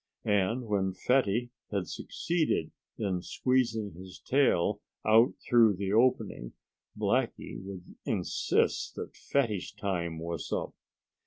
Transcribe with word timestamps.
And 0.25 0.65
when 0.65 0.93
Fatty 0.93 1.51
had 1.69 1.85
succeeded 1.85 2.71
in 2.97 3.21
squeezing 3.21 3.93
HIS 3.93 4.17
tail 4.19 4.81
out 5.05 5.33
through 5.47 5.75
the 5.75 5.93
opening 5.93 6.53
Blackie 6.97 7.61
would 7.63 7.83
insist 8.03 8.95
that 8.95 9.15
Fatty's 9.15 9.71
time 9.71 10.17
was 10.17 10.51
up. 10.51 10.73